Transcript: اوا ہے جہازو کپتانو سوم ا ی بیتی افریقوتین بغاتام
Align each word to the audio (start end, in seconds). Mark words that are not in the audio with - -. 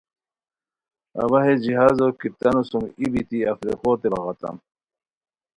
اوا 1.21 1.39
ہے 1.45 1.53
جہازو 1.63 2.07
کپتانو 2.19 2.61
سوم 2.69 2.83
ا 2.99 2.99
ی 3.03 3.07
بیتی 3.13 3.37
افریقوتین 3.51 4.11
بغاتام 4.15 4.55